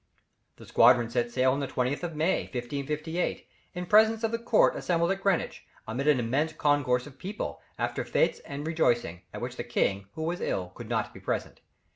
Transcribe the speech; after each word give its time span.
The 0.55 0.65
squadron 0.65 1.11
set 1.11 1.29
sail 1.29 1.51
on 1.51 1.59
the 1.59 1.67
20th 1.67 2.01
of 2.01 2.15
May, 2.15 2.45
1558, 2.45 3.47
in 3.75 3.85
presence 3.85 4.23
of 4.23 4.31
the 4.31 4.39
court 4.39 4.75
assembled 4.75 5.11
at 5.11 5.21
Greenwich, 5.21 5.63
amid 5.87 6.07
an 6.07 6.19
immense 6.19 6.53
concourse 6.53 7.05
of 7.05 7.19
people, 7.19 7.61
after 7.77 8.03
fêtes 8.03 8.39
and 8.43 8.65
rejoicings, 8.65 9.21
at 9.31 9.41
which 9.41 9.57
the 9.57 9.63
king, 9.63 10.07
who 10.15 10.23
was 10.23 10.41
ill, 10.41 10.69
could 10.69 10.89
not 10.89 11.13
be 11.13 11.19
present. 11.19 11.61